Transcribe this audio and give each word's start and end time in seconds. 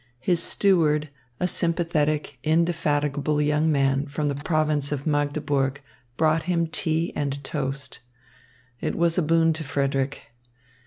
His 0.19 0.41
steward, 0.41 1.11
a 1.39 1.47
sympathetic, 1.47 2.39
indefatigable 2.43 3.39
young 3.39 3.71
man 3.71 4.07
from 4.07 4.29
the 4.29 4.33
province 4.33 4.91
of 4.91 5.05
Magdeburg, 5.05 5.79
brought 6.17 6.41
him 6.49 6.65
tea 6.65 7.13
and 7.15 7.43
toast. 7.43 7.99
It 8.79 8.95
was 8.95 9.19
a 9.19 9.21
boon 9.21 9.53
to 9.53 9.63
Frederick. 9.63 10.31